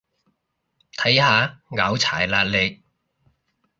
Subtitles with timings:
[0.97, 2.81] 睇下，拗柴喇你